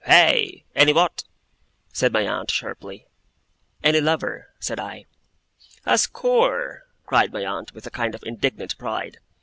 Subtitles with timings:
[0.03, 0.65] Hey?
[0.73, 1.25] Any what?'
[1.93, 3.05] said my aunt, sharply.
[3.83, 5.05] 'Any lover,' said I.
[5.85, 9.19] 'A score,' cried my aunt, with a kind of indignant pride.